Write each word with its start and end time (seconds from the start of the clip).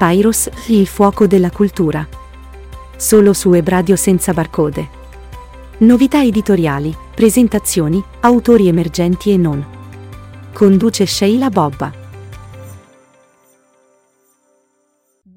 Pyros, 0.00 0.48
il 0.68 0.86
fuoco 0.86 1.26
della 1.26 1.50
cultura. 1.50 2.08
Solo 2.96 3.34
su 3.34 3.52
Ebradio 3.52 3.96
senza 3.96 4.32
barcode. 4.32 4.88
Novità 5.80 6.22
editoriali, 6.22 6.96
presentazioni, 7.14 8.02
autori 8.20 8.66
emergenti 8.66 9.30
e 9.30 9.36
non. 9.36 9.62
Conduce 10.54 11.04
Sheila 11.04 11.50
Bobba. 11.50 11.99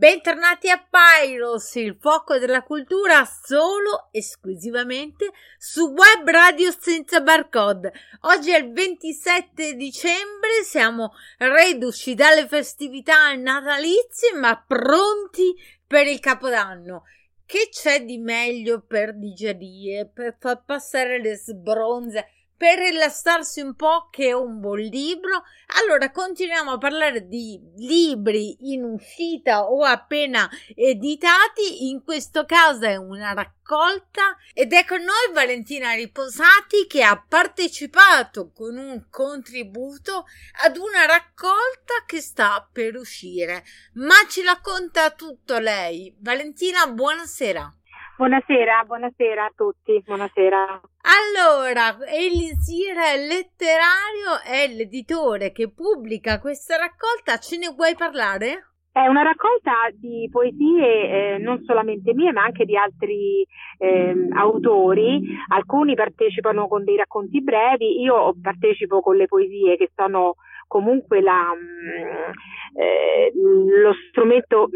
Bentornati 0.04 0.70
a 0.70 0.86
Pyros, 0.86 1.76
il 1.76 1.96
fuoco 1.98 2.38
della 2.38 2.64
cultura 2.64 3.24
solo 3.24 4.10
esclusivamente 4.12 5.32
su 5.58 5.94
web 5.94 6.30
radio 6.30 6.76
senza 6.78 7.22
barcode. 7.22 7.94
Oggi 8.24 8.52
è 8.52 8.58
il 8.58 8.74
27 8.74 9.76
dicembre, 9.76 10.64
siamo 10.66 11.14
reduci 11.38 12.16
dalle 12.16 12.50
festività 12.50 13.34
natalizie 13.36 14.34
ma 14.38 14.62
pronti 14.68 15.55
per 15.88 16.05
il 16.08 16.20
capodanno. 16.20 17.04
Che 17.46 17.70
c'è 17.72 18.04
di 18.04 18.18
meglio 18.18 18.82
per 18.82 19.18
digerire, 19.18 20.12
per 20.13 20.35
far 20.38 20.66
passare 20.66 21.22
le 21.22 21.38
sbronze? 21.38 22.27
Per 22.63 22.80
rilassarsi 22.80 23.59
un 23.59 23.76
po' 23.76 24.08
che 24.09 24.27
è 24.27 24.31
un 24.31 24.62
buon 24.62 24.80
libro. 24.80 25.44
Allora 25.81 26.12
continuiamo 26.12 26.71
a 26.71 26.77
parlare 26.77 27.27
di 27.27 27.59
libri 27.76 28.71
in 28.71 28.85
uscita 28.85 29.66
o 29.66 29.84
appena 29.84 30.49
editati, 30.73 31.90
in 31.90 32.05
questo 32.05 32.45
caso 32.45 32.85
è 32.85 32.95
una 32.95 33.34
raccolta 33.34 34.38
ed 34.54 34.71
è 34.71 34.85
con 34.85 34.99
noi 34.99 35.34
Valentina 35.34 35.91
Riposati 35.91 36.88
che 36.88 37.04
ha 37.04 37.21
partecipato 37.27 38.54
con 38.54 38.77
un 38.77 39.07
contributo 39.09 40.23
ad 40.63 40.77
una 40.77 41.05
raccolta 41.05 42.05
che 42.05 42.21
sta 42.21 42.66
per 42.71 42.95
uscire. 42.95 43.66
Ma 43.95 44.16
ci 44.30 44.41
racconta 44.41 45.12
tutto 45.12 45.59
lei. 45.59 46.16
Valentina, 46.18 46.88
buonasera. 46.88 47.79
Buonasera, 48.24 48.85
buonasera 48.85 49.43
a 49.43 49.52
tutti, 49.54 50.02
buonasera. 50.05 50.79
Allora, 51.12 51.98
Elisir 52.07 52.96
Letterario 53.20 54.40
è 54.48 54.66
l'editore 54.74 55.52
che 55.52 55.70
pubblica 55.70 56.40
questa 56.40 56.77
raccolta, 56.77 57.38
ce 57.38 57.57
ne 57.57 57.74
vuoi 57.76 57.96
parlare? 57.98 58.77
È 58.94 59.05
una 59.07 59.24
raccolta 59.24 59.91
di 59.99 60.29
poesie 60.32 61.34
eh, 61.34 61.38
non 61.40 61.66
solamente 61.66 62.13
mie 62.13 62.32
ma 62.32 62.44
anche 62.44 62.63
di 62.63 62.77
altri 62.77 63.46
eh, 63.77 64.16
autori, 64.38 65.19
alcuni 65.50 65.94
partecipano 65.94 66.69
con 66.69 66.85
dei 66.85 66.96
racconti 66.96 67.41
brevi, 67.41 68.00
io 68.00 68.34
partecipo 68.41 69.01
con 69.01 69.18
le 69.18 69.28
poesie 69.28 69.75
che 69.75 69.91
sono 69.94 70.35
comunque 70.69 71.19
la, 71.19 71.51
mm, 71.53 72.79
eh, 72.79 73.31
lo 73.35 73.91
strumento, 74.07 74.69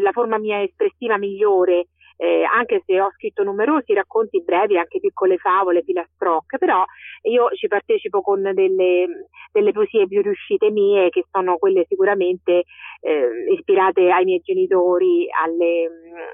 la 0.00 0.12
forma 0.12 0.38
mia 0.38 0.62
espressiva 0.62 1.18
migliore 1.18 1.88
eh, 2.16 2.44
anche 2.44 2.82
se 2.86 3.00
ho 3.00 3.10
scritto 3.12 3.42
numerosi 3.42 3.92
racconti 3.92 4.42
brevi, 4.42 4.78
anche 4.78 5.00
piccole 5.00 5.36
favole, 5.36 5.82
filastrocche, 5.82 6.58
però 6.58 6.84
io 7.22 7.48
ci 7.54 7.68
partecipo 7.68 8.22
con 8.22 8.42
delle, 8.42 9.28
delle 9.52 9.72
poesie 9.72 10.06
più 10.06 10.22
riuscite 10.22 10.70
mie, 10.70 11.10
che 11.10 11.24
sono 11.30 11.56
quelle 11.58 11.84
sicuramente 11.88 12.64
eh, 13.00 13.52
ispirate 13.52 14.10
ai 14.10 14.24
miei 14.24 14.40
genitori, 14.42 15.26
alle, 15.30 15.90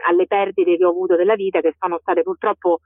alle 0.09 0.27
perdite 0.27 0.77
che 0.77 0.85
ho 0.85 0.91
avuto 0.91 1.17
della 1.17 1.35
vita, 1.35 1.61
che 1.61 1.75
sono 1.79 1.99
state 1.99 2.23
purtroppo 2.23 2.81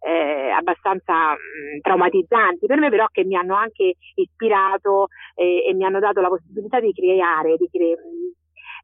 eh, 0.00 0.50
abbastanza 0.50 1.32
mh, 1.32 1.80
traumatizzanti. 1.80 2.66
Per 2.66 2.78
me, 2.78 2.90
però 2.90 3.06
che 3.10 3.24
mi 3.24 3.36
hanno 3.36 3.54
anche 3.54 3.94
ispirato 4.14 5.08
eh, 5.34 5.64
e 5.68 5.74
mi 5.74 5.84
hanno 5.84 6.00
dato 6.00 6.20
la 6.20 6.28
possibilità 6.28 6.80
di 6.80 6.92
creare, 6.92 7.56
di, 7.56 7.68
cre- 7.70 7.96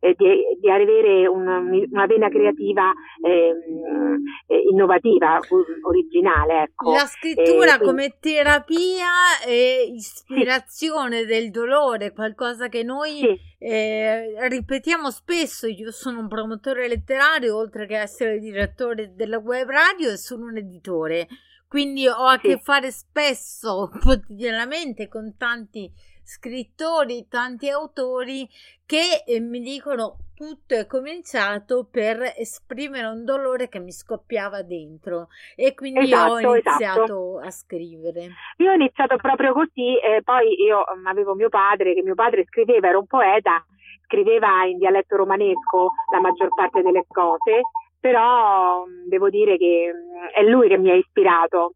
eh, 0.00 0.14
di, 0.16 0.26
di, 0.60 0.70
avere 0.70 1.26
una, 1.26 1.58
una 1.58 2.06
vena 2.06 2.28
creativa 2.28 2.92
ehm, 3.24 4.22
eh, 4.46 4.62
innovativa, 4.70 5.40
originale. 5.82 6.62
Ecco. 6.62 6.92
La 6.92 7.06
scrittura 7.06 7.76
eh, 7.76 7.84
come 7.84 8.16
terapia 8.20 9.10
e 9.46 9.90
ispirazione 9.92 11.20
sì. 11.20 11.26
del 11.26 11.50
dolore, 11.50 12.12
qualcosa 12.12 12.68
che 12.68 12.82
noi 12.82 13.18
sì. 13.18 13.46
Eh, 13.60 14.48
ripetiamo 14.48 15.10
spesso. 15.10 15.66
Io 15.66 15.90
sono 15.90 16.20
un 16.20 16.28
promotore 16.28 16.86
letterario, 16.86 17.56
oltre 17.56 17.86
che 17.86 17.98
essere 17.98 18.38
direttore 18.38 19.14
della 19.14 19.38
web 19.38 19.68
radio, 19.68 20.10
e 20.10 20.16
sono 20.16 20.46
un 20.46 20.56
editore. 20.56 21.26
Quindi 21.66 22.06
ho 22.06 22.24
a 22.24 22.38
sì. 22.40 22.48
che 22.48 22.58
fare 22.58 22.90
spesso, 22.90 23.90
quotidianamente, 24.00 25.08
con 25.08 25.34
tanti 25.36 25.90
scrittori, 26.28 27.26
tanti 27.26 27.70
autori 27.70 28.46
che 28.84 29.24
eh, 29.26 29.40
mi 29.40 29.60
dicono 29.60 30.28
tutto 30.34 30.74
è 30.74 30.86
cominciato 30.86 31.88
per 31.90 32.34
esprimere 32.36 33.06
un 33.06 33.24
dolore 33.24 33.68
che 33.68 33.78
mi 33.80 33.90
scoppiava 33.90 34.60
dentro 34.62 35.28
e 35.56 35.72
quindi 35.72 36.00
esatto, 36.00 36.32
ho 36.32 36.38
iniziato 36.38 37.02
esatto. 37.02 37.40
a 37.40 37.50
scrivere. 37.50 38.28
Io 38.58 38.70
ho 38.70 38.74
iniziato 38.74 39.16
proprio 39.16 39.54
così, 39.54 39.96
eh, 39.98 40.20
poi 40.22 40.62
io 40.62 40.84
mm, 40.84 41.06
avevo 41.06 41.34
mio 41.34 41.48
padre, 41.48 41.94
che 41.94 42.02
mio 42.02 42.14
padre 42.14 42.44
scriveva, 42.44 42.88
era 42.88 42.98
un 42.98 43.06
poeta, 43.06 43.64
scriveva 44.04 44.66
in 44.66 44.76
dialetto 44.76 45.16
romanesco 45.16 45.92
la 46.12 46.20
maggior 46.20 46.50
parte 46.54 46.82
delle 46.82 47.04
cose, 47.08 47.62
però 47.98 48.84
mm, 48.84 49.08
devo 49.08 49.30
dire 49.30 49.56
che 49.56 49.90
mm, 49.94 50.26
è 50.34 50.42
lui 50.42 50.68
che 50.68 50.76
mi 50.76 50.90
ha 50.90 50.94
ispirato 50.94 51.72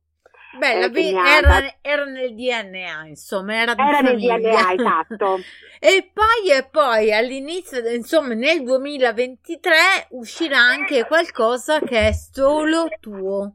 Beh, 0.59 0.85
eh, 0.85 1.15
era, 1.15 1.75
era, 1.81 2.05
nel 2.05 2.35
DNA, 2.35 3.07
insomma, 3.07 3.55
era, 3.55 3.75
era 3.75 4.01
nel 4.01 4.19
DNA, 4.19 4.73
esatto. 4.73 5.39
e 5.81 6.11
poi 6.13 6.53
e 6.53 6.69
poi 6.71 7.13
all'inizio, 7.13 7.81
insomma, 7.89 8.35
nel 8.35 8.63
2023 8.63 10.09
uscirà 10.11 10.59
anche 10.59 11.07
qualcosa 11.07 11.81
che 11.81 12.09
è 12.09 12.13
solo 12.13 12.89
tuo. 13.01 13.55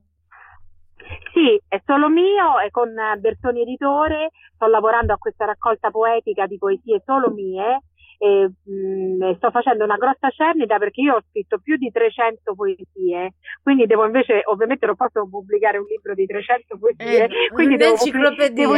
Sì, 1.34 1.62
è 1.68 1.82
solo 1.86 2.10
mio, 2.10 2.60
è 2.60 2.72
con 2.72 2.94
Bertoni 3.20 3.62
Editore, 3.62 4.32
sto 4.56 4.66
lavorando 4.66 5.14
a 5.14 5.18
questa 5.18 5.46
raccolta 5.46 5.92
poetica 5.92 6.48
di 6.48 6.58
poesie 6.58 7.02
solo 7.06 7.30
mie 7.30 7.82
e, 8.18 8.52
mh, 8.64 9.26
mm, 9.26 9.32
sto 9.36 9.52
facendo 9.52 9.84
una 9.84 9.98
grossa 9.98 10.30
cernita 10.30 10.78
perché 10.78 11.02
io 11.02 11.16
ho 11.16 11.24
scritto 11.30 11.60
più 11.60 11.78
di 11.78 11.92
300 11.92 12.56
poesie, 12.56 13.34
quindi 13.62 13.86
devo 13.86 14.06
invece, 14.06 14.42
ovviamente 14.46 14.86
non 14.86 14.96
posso 14.96 15.28
pubblicare 15.28 15.78
un 15.78 15.86
libro 15.88 16.14
di 16.14 16.26
300 16.26 16.78
poesie, 16.78 17.26
eh, 17.26 17.50
quindi 17.54 17.76
un'enciclopedia. 17.76 18.50
Devo, 18.50 18.74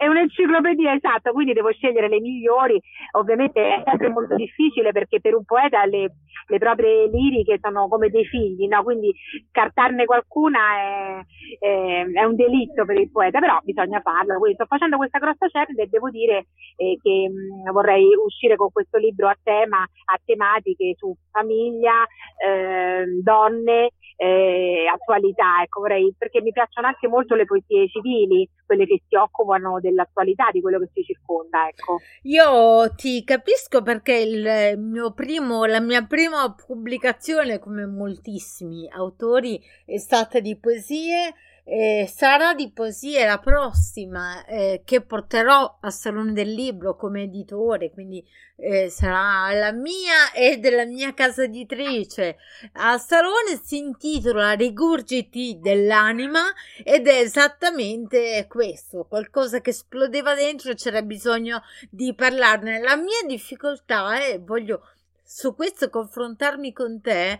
è 0.00 0.06
un'enciclopedia, 0.06 0.94
esatto, 0.94 1.30
quindi 1.32 1.52
devo 1.52 1.70
scegliere 1.72 2.08
le 2.08 2.20
migliori, 2.20 2.80
ovviamente 3.18 3.60
è 3.60 3.82
sempre 3.84 4.08
molto 4.08 4.34
difficile 4.34 4.92
perché 4.92 5.20
per 5.20 5.34
un 5.34 5.44
poeta 5.44 5.84
le, 5.84 6.14
le 6.46 6.56
proprie 6.56 7.06
liriche 7.08 7.58
sono 7.60 7.86
come 7.86 8.08
dei 8.08 8.24
figli, 8.24 8.66
no? 8.66 8.82
quindi 8.82 9.12
scartarne 9.50 10.06
qualcuna 10.06 10.58
è, 10.78 11.20
è, 11.58 12.06
è, 12.14 12.24
un 12.24 12.34
delitto 12.34 12.86
per 12.86 12.98
il 12.98 13.10
poeta, 13.10 13.40
però 13.40 13.58
bisogna 13.62 14.00
farlo, 14.00 14.38
quindi 14.38 14.54
sto 14.54 14.64
facendo 14.64 14.96
questa 14.96 15.18
grossa 15.18 15.48
cernita 15.48 15.82
e 15.82 15.88
devo 15.90 16.08
dire 16.08 16.46
eh, 16.76 16.96
che 17.02 17.28
mh, 17.28 17.70
vorrei 17.70 18.06
uscire 18.24 18.56
con 18.56 18.72
questo 18.72 18.96
libro 18.96 19.28
a 19.28 19.36
tema, 19.42 19.82
a 19.82 20.18
tematiche 20.24 20.94
su 20.96 21.14
famiglia, 21.30 22.06
eh, 22.42 23.04
donne, 23.22 23.90
eh, 24.22 24.86
attualità, 24.86 25.62
ecco, 25.62 25.80
vorrei, 25.80 26.14
perché 26.16 26.42
mi 26.42 26.52
piacciono 26.52 26.86
anche 26.86 27.08
molto 27.08 27.34
le 27.34 27.46
poesie 27.46 27.88
civili, 27.88 28.46
quelle 28.66 28.84
che 28.84 29.00
si 29.08 29.16
occupano 29.16 29.80
dell'attualità, 29.90 30.48
di 30.50 30.60
quello 30.60 30.78
che 30.78 30.90
si 30.94 31.02
circonda, 31.02 31.68
ecco. 31.68 32.00
Io 32.22 32.92
ti 32.94 33.22
capisco 33.24 33.82
perché 33.82 34.14
il 34.14 34.78
mio 34.78 35.12
primo, 35.12 35.64
la 35.66 35.80
mia 35.80 36.04
prima 36.04 36.54
pubblicazione, 36.54 37.58
come 37.58 37.84
moltissimi 37.86 38.88
autori, 38.88 39.60
è 39.84 39.98
stata 39.98 40.40
di 40.40 40.56
poesie 40.56 41.34
eh, 41.72 42.10
sarà 42.12 42.52
di 42.52 42.72
poesia 42.72 43.24
la 43.26 43.38
prossima 43.38 44.44
eh, 44.44 44.82
che 44.84 45.02
porterò 45.02 45.78
al 45.80 45.92
Salone 45.92 46.32
del 46.32 46.52
Libro 46.52 46.96
come 46.96 47.22
editore, 47.22 47.92
quindi 47.92 48.26
eh, 48.56 48.90
sarà 48.90 49.56
la 49.56 49.70
mia 49.70 50.32
e 50.34 50.58
della 50.58 50.84
mia 50.84 51.14
casa 51.14 51.44
editrice. 51.44 52.38
Al 52.72 53.00
Salone 53.00 53.60
si 53.62 53.76
intitola 53.76 54.50
Rigurgiti 54.54 55.60
dell'anima 55.60 56.42
ed 56.82 57.06
è 57.06 57.20
esattamente 57.20 58.46
questo, 58.48 59.06
qualcosa 59.08 59.60
che 59.60 59.70
esplodeva 59.70 60.34
dentro 60.34 60.72
e 60.72 60.74
c'era 60.74 61.02
bisogno 61.02 61.62
di 61.88 62.12
parlarne. 62.14 62.80
La 62.80 62.96
mia 62.96 63.22
difficoltà 63.28 64.20
è, 64.20 64.40
voglio 64.40 64.88
su 65.22 65.54
questo 65.54 65.88
confrontarmi 65.88 66.72
con 66.72 67.00
te, 67.00 67.38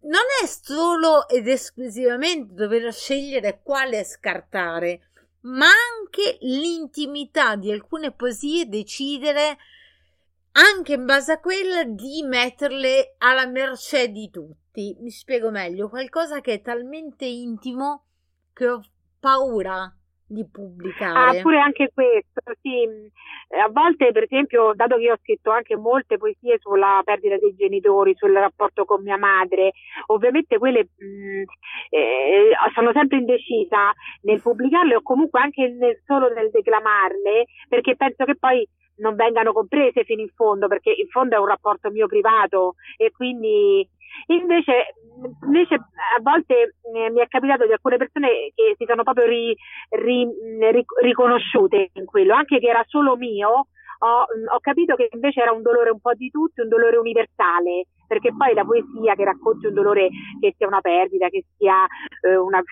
non 0.00 0.22
è 0.42 0.46
solo 0.46 1.28
ed 1.28 1.48
esclusivamente 1.48 2.54
dover 2.54 2.92
scegliere 2.92 3.60
quale 3.62 4.04
scartare, 4.04 5.10
ma 5.42 5.66
anche 5.66 6.38
l'intimità 6.40 7.56
di 7.56 7.70
alcune 7.72 8.12
poesie 8.12 8.68
decidere 8.68 9.58
anche 10.52 10.94
in 10.94 11.04
base 11.04 11.32
a 11.32 11.40
quella 11.40 11.84
di 11.84 12.22
metterle 12.24 13.14
alla 13.18 13.46
mercé 13.46 14.08
di 14.08 14.30
tutti. 14.30 14.96
Mi 15.00 15.10
spiego 15.10 15.50
meglio, 15.50 15.88
qualcosa 15.88 16.40
che 16.40 16.54
è 16.54 16.62
talmente 16.62 17.24
intimo 17.24 18.04
che 18.52 18.68
ho 18.68 18.84
paura 19.20 19.97
di 20.28 20.46
pubblicare. 20.46 21.38
Ah, 21.38 21.42
pure 21.42 21.58
anche 21.58 21.90
questo, 21.92 22.42
sì. 22.60 22.82
Eh, 22.82 23.58
a 23.58 23.68
volte, 23.70 24.12
per 24.12 24.24
esempio, 24.24 24.72
dato 24.74 24.96
che 24.96 25.02
io 25.02 25.14
ho 25.14 25.18
scritto 25.22 25.50
anche 25.50 25.74
molte 25.74 26.18
poesie 26.18 26.58
sulla 26.60 27.00
perdita 27.02 27.38
dei 27.38 27.54
genitori, 27.56 28.14
sul 28.14 28.32
rapporto 28.32 28.84
con 28.84 29.02
mia 29.02 29.16
madre, 29.16 29.72
ovviamente 30.06 30.58
quelle 30.58 30.88
mh, 30.96 31.04
mm, 31.04 31.42
eh, 31.90 32.50
sono 32.74 32.92
sempre 32.92 33.18
indecisa 33.18 33.92
nel 34.22 34.42
pubblicarle 34.42 34.96
o 34.96 35.02
comunque 35.02 35.40
anche 35.40 35.66
nel, 35.68 36.02
solo 36.04 36.28
nel 36.28 36.50
declamarle, 36.50 37.46
perché 37.68 37.96
penso 37.96 38.24
che 38.24 38.36
poi 38.36 38.68
non 38.98 39.14
vengano 39.14 39.52
comprese 39.52 40.04
fino 40.04 40.20
in 40.20 40.30
fondo, 40.34 40.68
perché 40.68 40.90
in 40.90 41.08
fondo 41.08 41.36
è 41.36 41.38
un 41.38 41.46
rapporto 41.46 41.90
mio 41.90 42.06
privato 42.06 42.74
e 42.96 43.12
quindi 43.12 43.88
Invece, 44.26 44.94
invece 45.44 45.74
a 45.74 46.20
volte 46.22 46.74
eh, 46.94 47.10
mi 47.10 47.20
è 47.20 47.26
capitato 47.28 47.66
di 47.66 47.72
alcune 47.72 47.96
persone 47.96 48.52
che 48.54 48.74
si 48.76 48.84
sono 48.86 49.02
proprio 49.02 49.26
ri, 49.26 49.56
ri, 49.90 50.26
ri, 50.70 50.84
riconosciute 51.02 51.90
in 51.92 52.04
quello, 52.04 52.34
anche 52.34 52.58
che 52.58 52.68
era 52.68 52.84
solo 52.86 53.16
mio, 53.16 53.66
ho, 54.00 54.26
ho, 54.52 54.60
capito 54.60 54.94
che 54.94 55.08
invece 55.12 55.40
era 55.40 55.52
un 55.52 55.62
dolore 55.62 55.90
un 55.90 56.00
po' 56.00 56.14
di 56.14 56.30
tutti, 56.30 56.60
un 56.60 56.68
dolore 56.68 56.96
universale, 56.96 57.86
perché 58.06 58.32
poi 58.34 58.54
la 58.54 58.64
poesia 58.64 59.14
che 59.14 59.24
racconti 59.24 59.66
un 59.66 59.74
dolore 59.74 60.08
che 60.40 60.54
sia 60.56 60.66
una 60.66 60.80
perdita, 60.80 61.28
che 61.28 61.44
sia 61.56 61.84
eh, 62.22 62.36
una, 62.36 62.62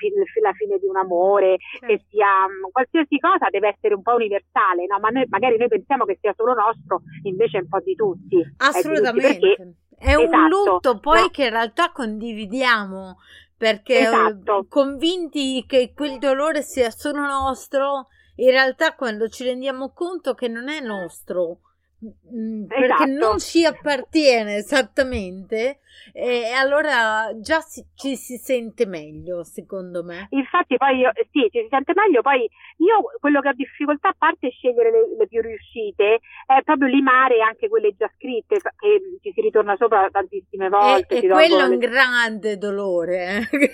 la 0.41 0.53
fine 0.53 0.79
di 0.79 0.87
un 0.87 0.97
amore, 0.97 1.57
certo. 1.59 1.87
che 1.87 2.03
sia 2.09 2.47
um, 2.47 2.71
qualsiasi 2.71 3.19
cosa 3.19 3.49
deve 3.51 3.69
essere 3.69 3.95
un 3.95 4.03
po' 4.03 4.15
universale, 4.15 4.87
no? 4.87 4.99
ma 5.01 5.09
noi, 5.09 5.27
magari 5.29 5.57
noi 5.57 5.69
pensiamo 5.69 6.05
che 6.05 6.19
sia 6.21 6.33
solo 6.37 6.55
nostro, 6.55 7.03
invece 7.25 7.59
è 7.59 7.63
un 7.63 7.69
po' 7.69 7.81
di 7.81 7.95
tutti. 7.95 8.41
Assolutamente. 8.59 9.75
È 9.99 10.15
un 10.15 10.25
esatto, 10.25 10.47
lutto 10.49 10.99
poi 10.99 11.23
no? 11.23 11.29
che 11.29 11.45
in 11.45 11.51
realtà 11.51 11.91
condividiamo 11.91 13.19
perché 13.57 14.01
esatto. 14.01 14.67
convinti 14.69 15.65
che 15.67 15.93
quel 15.95 16.19
dolore 16.19 16.63
sia 16.63 16.91
solo 16.91 17.25
nostro, 17.25 18.09
in 18.37 18.51
realtà 18.51 18.95
quando 18.95 19.29
ci 19.29 19.45
rendiamo 19.45 19.93
conto 19.93 20.35
che 20.35 20.49
non 20.49 20.69
è 20.69 20.81
nostro, 20.81 21.61
perché 21.99 22.85
esatto. 22.85 23.07
non 23.07 23.39
ci 23.39 23.65
appartiene 23.65 24.57
esattamente 24.57 25.81
e 26.13 26.53
allora 26.53 27.31
già 27.41 27.61
si, 27.61 27.85
ci 27.95 28.17
si 28.17 28.37
sente 28.37 28.87
meglio 28.87 29.43
secondo 29.45 30.05
me. 30.05 30.29
Infatti 30.31 30.77
poi 30.77 30.99
io, 30.99 31.11
sì 31.33 31.49
ci 31.51 31.61
si 31.63 31.67
sente 31.71 31.93
meglio 31.95 32.23
poi 32.23 32.49
io 32.79 33.03
quello 33.19 33.41
che 33.41 33.49
ho 33.49 33.53
difficoltà 33.55 34.09
a 34.09 34.15
parte 34.17 34.51
scegliere 34.51 34.91
le, 34.91 35.17
le 35.19 35.27
più 35.27 35.41
riuscite 35.41 36.21
è 36.47 36.63
proprio 36.65 36.89
limare 36.89 37.41
anche 37.41 37.69
quelle 37.69 37.95
già 37.97 38.11
scritte 38.17 38.57
che 38.61 39.19
ci 39.23 39.33
si 39.33 39.41
ritorna 39.41 39.75
sopra 39.77 40.09
tantissime 40.11 40.69
volte 40.69 41.21
e, 41.21 41.25
e 41.25 41.29
quello 41.29 41.59
è 41.59 41.63
un 41.65 41.71
le... 41.71 41.89
grande 41.89 42.59
dolore 42.59 43.49
eh, 43.51 43.65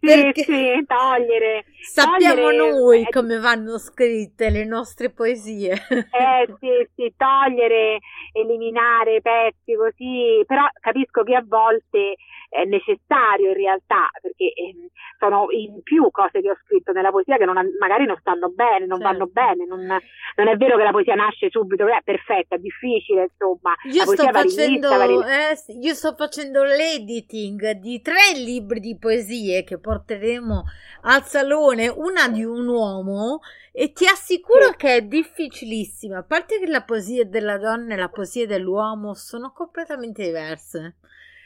eh 0.00 0.32
sì, 0.34 0.42
sì 0.42 0.84
togliere 0.86 1.64
sappiamo 1.80 2.34
togliere, 2.34 2.70
noi 2.70 3.02
eh, 3.02 3.10
come 3.10 3.38
vanno 3.38 3.78
scritte 3.78 4.50
le 4.50 4.64
nostre 4.64 5.10
poesie. 5.10 5.72
Eh 5.72 6.54
sì 6.58 6.88
sì 6.94 7.12
togliere 7.16 7.53
togliere, 7.54 7.98
eliminare 8.32 9.20
pezzi 9.20 9.74
così, 9.76 10.42
però 10.46 10.66
capisco 10.80 11.22
che 11.22 11.34
a 11.34 11.44
volte 11.46 12.16
è 12.48 12.64
necessario 12.64 13.48
in 13.48 13.54
realtà, 13.54 14.08
perché 14.20 14.44
eh, 14.44 14.90
sono 15.18 15.46
in 15.50 15.82
più 15.82 16.08
cose 16.10 16.40
che 16.40 16.50
ho 16.50 16.56
scritto 16.64 16.92
nella 16.92 17.10
poesia 17.10 17.36
che 17.36 17.44
non, 17.44 17.56
magari 17.80 18.06
non 18.06 18.16
stanno 18.20 18.48
bene, 18.50 18.86
non 18.86 19.00
certo. 19.00 19.12
vanno 19.12 19.26
bene, 19.26 19.66
non, 19.66 19.80
non, 19.80 20.48
è 20.48 20.56
vero 20.56 20.76
che 20.76 20.84
la 20.84 20.92
poesia 20.92 21.14
nasce 21.14 21.50
subito, 21.50 21.86
è 21.86 22.00
perfetta, 22.04 22.54
è 22.54 22.58
difficile, 22.58 23.28
insomma. 23.30 23.74
Io, 23.90 24.04
sto 24.06 24.28
facendo, 24.30 24.88
eh, 25.24 25.56
io 25.80 25.94
sto 25.94 26.14
facendo 26.16 26.62
l'editing 26.62 27.72
di 27.72 28.00
tre 28.00 28.34
libri 28.36 28.78
di 28.80 28.96
poesie 28.98 29.64
che 29.64 29.78
porteremo 29.78 30.62
al 31.02 31.22
salone, 31.24 31.88
una 31.88 32.28
di 32.28 32.44
un 32.44 32.68
uomo 32.68 33.40
e 33.76 33.92
ti 33.92 34.06
assicuro 34.06 34.68
sì. 34.70 34.76
che 34.76 34.96
è 34.96 35.02
difficilissima, 35.02 36.18
a 36.18 36.22
parte 36.22 36.60
che 36.60 36.66
la 36.68 36.84
poesia 36.84 37.24
della 37.24 37.43
donna 37.58 37.94
e 37.94 37.96
la 37.96 38.08
poesia 38.08 38.46
dell'uomo 38.46 39.14
sono 39.14 39.52
completamente 39.52 40.22
diverse. 40.24 40.96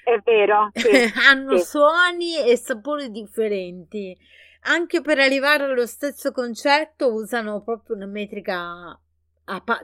È 0.02 0.18
vero. 0.24 0.70
Sì, 0.72 0.88
Hanno 1.28 1.56
sì. 1.56 1.64
suoni 1.64 2.38
e 2.38 2.56
sapori 2.56 3.10
differenti. 3.10 4.16
Anche 4.62 5.00
per 5.02 5.18
arrivare 5.18 5.64
allo 5.64 5.86
stesso 5.86 6.32
concetto 6.32 7.12
usano 7.12 7.62
proprio 7.62 7.96
una 7.96 8.06
metrica 8.06 8.98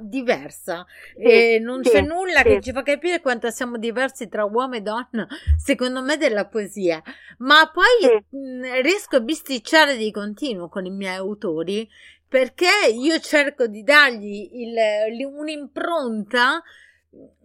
diversa 0.00 0.86
sì, 1.16 1.22
e 1.22 1.58
non 1.58 1.82
sì, 1.82 1.90
c'è 1.90 2.00
nulla 2.02 2.38
sì. 2.38 2.44
che 2.44 2.60
ci 2.60 2.72
fa 2.72 2.82
capire 2.82 3.20
quanto 3.20 3.50
siamo 3.50 3.78
diversi 3.78 4.28
tra 4.28 4.44
uomo 4.44 4.74
e 4.74 4.80
donna 4.80 5.26
secondo 5.56 6.02
me 6.02 6.16
della 6.16 6.46
poesia 6.46 7.02
ma 7.38 7.70
poi 7.72 8.22
mh, 8.28 8.82
riesco 8.82 9.16
a 9.16 9.20
bisticciare 9.20 9.96
di 9.96 10.10
continuo 10.10 10.68
con 10.68 10.84
i 10.84 10.90
miei 10.90 11.16
autori 11.16 11.88
perché 12.28 12.68
io 12.92 13.18
cerco 13.20 13.66
di 13.66 13.82
dargli 13.82 14.50
il, 14.52 14.74
un'impronta 15.24 16.62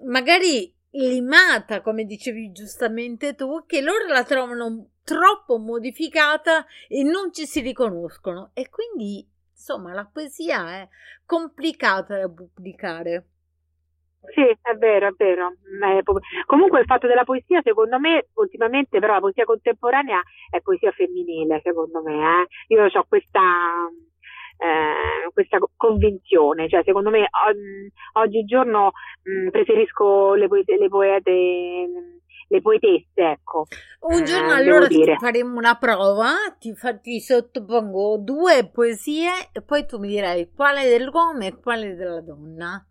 magari 0.06 0.74
limata, 0.92 1.81
come 1.81 2.06
dicevi 2.06 2.51
giustamente 2.51 3.36
tu, 3.36 3.66
che 3.66 3.81
loro 3.81 4.07
la 4.07 4.24
trovano 4.24 4.89
troppo 5.04 5.57
modificata 5.57 6.66
e 6.88 7.04
non 7.04 7.31
ci 7.33 7.45
si 7.45 7.62
riconoscono. 7.62 8.51
E 8.54 8.69
quindi, 8.69 9.27
insomma, 9.59 9.94
la 9.94 10.09
poesia 10.11 10.81
è 10.81 10.88
complicata 11.25 12.17
da 12.17 12.29
pubblicare. 12.29 13.25
Sì, 14.33 14.41
è 14.41 14.73
vero, 14.75 15.07
è 15.07 15.13
vero. 15.17 15.53
Comunque 16.45 16.79
il 16.79 16.85
fatto 16.85 17.07
della 17.07 17.23
poesia, 17.23 17.61
secondo 17.63 18.00
me, 18.00 18.27
ultimamente 18.33 19.00
però 19.00 19.13
la 19.13 19.19
poesia 19.19 19.45
contemporanea 19.45 20.21
è 20.50 20.61
poesia 20.61 20.91
femminile, 20.91 21.61
secondo 21.63 22.01
me. 22.01 22.41
Eh? 22.41 22.73
Io 22.73 22.85
ho 22.85 23.06
questa 23.07 23.88
eh, 24.57 25.31
questa 25.33 25.57
convinzione, 25.77 26.67
cioè 26.67 26.83
secondo 26.83 27.09
me 27.09 27.27
oggigiorno 28.13 28.91
mh, 29.23 29.50
preferisco 29.50 30.33
le, 30.33 30.47
poete, 30.47 30.77
le 30.77 30.89
poete 30.89 32.21
le 32.50 32.62
poetesse, 32.62 33.07
ecco. 33.13 33.68
Un 34.01 34.25
giorno 34.25 34.54
eh, 34.54 34.57
allora 34.57 34.88
faremo 35.19 35.57
una 35.57 35.75
prova, 35.75 36.31
ti, 36.57 36.74
fa, 36.74 36.96
ti, 36.96 37.19
sottopongo 37.19 38.18
due 38.18 38.68
poesie 38.68 39.50
e 39.51 39.62
poi 39.62 39.86
tu 39.86 40.00
mi 40.00 40.07
direi 40.07 40.51
quale 40.51 40.88
dell'uomo 40.90 41.44
e 41.44 41.60
quale 41.60 41.96
della 41.96 42.22
donna. 42.22 42.84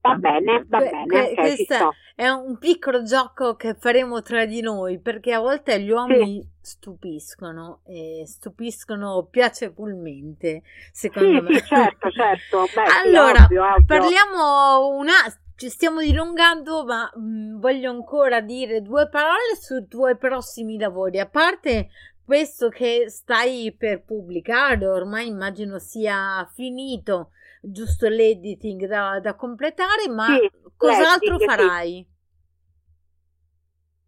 Va 0.00 0.14
bene, 0.14 0.64
va 0.66 0.78
que- 0.78 0.90
bene. 0.90 1.06
Que- 1.06 1.20
okay, 1.20 1.34
questo 1.34 1.94
è 2.14 2.28
un 2.28 2.58
piccolo 2.58 3.02
gioco 3.02 3.54
che 3.54 3.74
faremo 3.74 4.22
tra 4.22 4.44
di 4.44 4.60
noi 4.60 4.98
perché 4.98 5.32
a 5.32 5.40
volte 5.40 5.80
gli 5.80 5.90
uomini 5.90 6.40
sì. 6.40 6.48
stupiscono 6.60 7.80
e 7.84 8.24
stupiscono 8.26 9.28
piacevolmente, 9.30 10.62
secondo 10.92 11.38
sì, 11.38 11.52
me. 11.52 11.58
Sì, 11.60 11.66
certo, 11.66 12.10
certo. 12.10 12.64
Beh, 12.74 13.06
allora, 13.06 13.44
ovvio, 13.44 13.64
ovvio. 13.64 13.84
parliamo 13.86 14.88
una 14.96 15.14
ci 15.58 15.70
stiamo 15.70 16.00
dilungando, 16.00 16.84
ma 16.84 17.10
mh, 17.12 17.20
mm, 17.20 17.58
voglio 17.58 17.90
ancora 17.90 18.40
dire 18.40 18.80
due 18.80 19.08
parole 19.08 19.56
sui 19.60 19.88
tuoi 19.88 20.16
prossimi 20.16 20.78
lavori. 20.78 21.18
A 21.18 21.28
parte 21.28 21.88
questo 22.24 22.68
che 22.68 23.10
stai 23.10 23.74
per 23.76 24.04
pubblicare, 24.04 24.86
ormai 24.86 25.26
immagino 25.26 25.80
sia 25.80 26.48
finito 26.54 27.30
giusto 27.60 28.06
l'editing 28.06 28.86
da, 28.86 29.18
da 29.18 29.34
completare, 29.34 30.08
ma 30.08 30.26
sì, 30.26 30.48
cos'altro 30.76 31.38
farai? 31.38 32.06
Sì. 32.08 32.16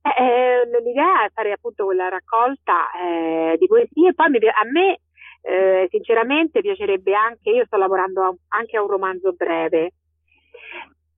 Eh, 0.02 0.22
eh, 0.22 0.80
l'idea 0.84 1.24
è 1.24 1.30
fare 1.34 1.50
appunto 1.50 1.84
quella 1.84 2.08
raccolta 2.08 2.90
eh, 2.92 3.56
di 3.58 3.66
poesie, 3.66 4.14
poi 4.14 4.30
mi, 4.30 4.38
a 4.38 4.64
me 4.70 5.00
eh, 5.42 5.88
sinceramente 5.90 6.60
piacerebbe 6.60 7.12
anche, 7.12 7.50
io 7.50 7.64
sto 7.64 7.76
lavorando 7.76 8.22
a, 8.22 8.34
anche 8.50 8.76
a 8.76 8.82
un 8.82 8.88
romanzo 8.88 9.32
breve, 9.32 9.94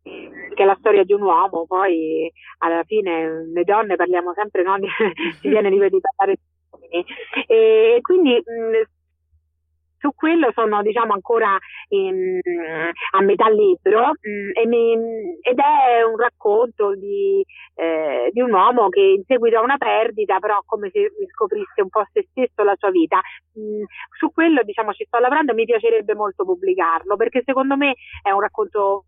che 0.02 0.62
è 0.62 0.64
la 0.64 0.76
storia 0.78 1.04
di 1.04 1.12
un 1.12 1.22
uomo, 1.22 1.66
poi 1.66 2.30
alla 2.58 2.82
fine 2.84 3.46
le 3.52 3.64
donne 3.64 3.96
parliamo 3.96 4.32
sempre, 4.34 4.62
no? 4.62 4.76
si 5.40 5.48
viene 5.48 5.70
di, 5.70 5.78
di 5.78 6.00
parlare 6.00 6.36
di 6.36 6.40
uomini, 6.70 7.04
e 7.46 7.98
quindi 8.02 8.34
mh, 8.34 9.00
su 10.02 10.10
quello 10.16 10.50
sono 10.52 10.82
diciamo 10.82 11.12
ancora 11.12 11.56
in, 11.90 12.40
a 13.12 13.22
metà 13.22 13.48
libro 13.48 14.10
mh, 14.20 14.66
mi, 14.66 14.92
ed 15.40 15.58
è 15.58 16.02
un 16.02 16.16
racconto 16.16 16.96
di, 16.96 17.44
eh, 17.76 18.28
di, 18.32 18.40
un 18.40 18.52
uomo 18.52 18.88
che 18.88 19.00
in 19.00 19.22
seguito 19.24 19.58
a 19.58 19.62
una 19.62 19.76
perdita 19.76 20.40
però 20.40 20.60
come 20.66 20.90
se 20.92 21.12
riscoprisse 21.16 21.82
un 21.82 21.88
po' 21.88 22.04
se 22.12 22.26
stesso 22.30 22.64
la 22.64 22.74
sua 22.76 22.90
vita 22.90 23.20
mh, 23.52 23.84
su 24.18 24.32
quello 24.32 24.64
diciamo 24.64 24.92
ci 24.92 25.04
sto 25.04 25.18
lavorando 25.20 25.52
e 25.52 25.54
mi 25.54 25.64
piacerebbe 25.64 26.16
molto 26.16 26.44
pubblicarlo 26.44 27.14
perché 27.14 27.42
secondo 27.44 27.76
me 27.76 27.94
è 28.22 28.30
un 28.32 28.40
racconto 28.40 29.04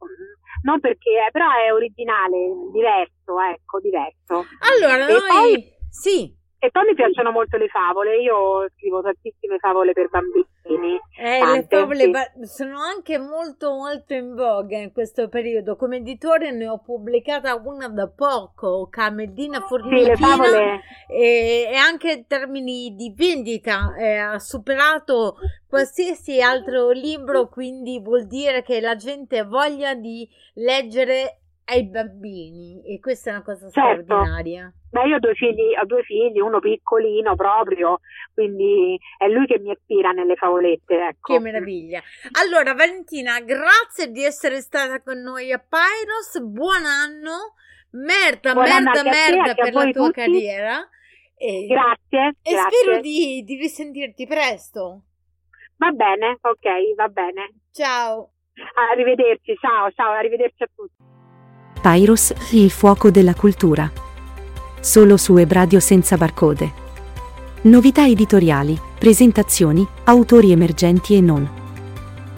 non 0.65 0.81
perché 0.81 1.27
è, 1.27 1.31
però 1.31 1.47
è 1.51 1.73
originale 1.73 2.37
diverso 2.73 3.41
ecco 3.41 3.81
diverso. 3.81 4.45
Allora 4.61 5.07
e 5.07 5.13
noi 5.13 5.21
poi, 5.29 5.73
sì 5.89 6.43
E 6.65 6.71
poi 6.71 6.87
mi 6.87 6.95
piacciono 6.95 7.31
molto 7.31 7.59
le 7.59 7.69
favole, 7.69 8.23
io 8.23 8.67
scrivo 8.75 9.03
tantissime 9.03 9.59
favole 9.59 9.93
per 9.93 10.09
bambini. 10.09 10.99
Eh, 11.19 11.39
Tante, 11.39 11.77
le 11.77 11.81
favole 11.83 12.01
sì. 12.05 12.11
ba- 12.11 12.33
sono 12.47 12.79
anche 12.79 13.19
molto 13.19 13.75
molto 13.75 14.15
in 14.15 14.35
voga 14.35 14.79
in 14.79 14.91
questo 14.91 15.29
periodo. 15.29 15.77
Come 15.77 15.97
editore 15.97 16.53
ne 16.53 16.67
ho 16.67 16.79
pubblicata 16.79 17.55
una 17.63 17.89
da 17.89 18.09
poco, 18.09 18.89
Camellina 18.89 19.57
Sì, 19.57 19.61
le 19.61 19.67
Formichina, 19.67 20.17
favole, 20.17 20.81
e, 21.07 21.69
e 21.71 21.77
anche 21.77 22.13
in 22.13 22.27
termini 22.27 22.95
di 22.95 23.13
vendita 23.15 23.95
eh, 23.99 24.17
ha 24.17 24.39
superato 24.39 25.37
qualsiasi 25.69 26.41
altro 26.41 26.93
libro, 26.93 27.49
quindi 27.49 28.01
vuol 28.01 28.27
dire 28.27 28.63
che 28.63 28.81
la 28.81 28.97
gente 28.97 29.37
ha 29.37 29.45
voglia 29.45 29.93
di 29.95 30.27
leggere 30.55 31.41
ai 31.67 31.89
bambini 31.89 32.83
e 32.85 33.01
questa 33.01 33.31
è 33.31 33.33
una 33.35 33.43
cosa 33.43 33.71
Certo. 33.71 34.03
straordinaria. 34.03 34.73
Beh, 34.91 35.07
io 35.07 35.17
ho 35.17 35.19
due 35.19 35.35
figli, 35.35 35.75
ho 35.81 35.87
due 35.87 36.03
figli, 36.03 36.39
uno 36.39 36.61
piccolino 36.61 37.35
proprio, 37.35 38.01
quindi 38.33 38.99
è 39.19 39.27
lui 39.29 39.47
che 39.47 39.59
mi 39.59 39.73
ispira 39.73 40.13
nelle 40.13 40.37
favolette, 40.37 40.95
ecco. 41.09 41.33
Che 41.35 41.41
meraviglia. 41.41 42.03
Allora, 42.43 42.75
Valentina, 42.75 43.41
grazie 43.41 44.11
di 44.11 44.23
essere 44.25 44.61
stata 44.61 45.01
con 45.03 45.19
noi 45.21 45.51
a 45.53 45.59
Pyros. 45.59 46.41
Buon 46.43 46.85
anno. 46.85 47.55
Merda, 47.93 48.53
Buon 48.53 48.67
anno 48.67 48.91
merda, 48.91 48.99
anche 49.01 49.09
a 49.09 49.13
te, 49.13 49.31
merda 49.37 49.51
a 49.51 49.55
per 49.55 49.73
la 49.73 49.83
tua 49.91 50.07
tutti. 50.07 50.13
carriera. 50.21 50.89
E, 51.37 51.67
Grazie, 51.67 52.37
e 52.43 52.53
grazie. 52.53 52.79
spero 52.79 53.01
di, 53.01 53.43
di 53.45 53.57
risentirti 53.57 54.27
presto. 54.27 55.03
Va 55.77 55.91
bene, 55.91 56.39
ok, 56.41 56.95
va 56.97 57.09
bene. 57.09 57.53
Ciao. 57.73 58.33
Arrivederci, 58.91 59.57
ciao, 59.61 59.91
ciao, 59.93 60.13
arrivederci 60.13 60.63
a 60.63 60.69
tutti. 60.75 61.14
Pyros, 61.85 62.33
il 62.53 62.71
fuoco 62.71 63.11
della 63.11 63.35
cultura. 63.35 63.93
Solo 64.81 65.19
su 65.19 65.37
Ebradio 65.37 65.81
senza 65.81 66.17
barcode. 66.17 66.73
Novità 67.65 68.07
editoriali, 68.07 68.81
presentazioni, 68.99 69.87
autori 70.05 70.51
emergenti 70.51 71.15
e 71.15 71.21
non. 71.21 71.47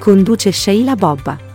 Conduce 0.00 0.50
Sheila 0.50 0.96
Bobba. 0.96 1.45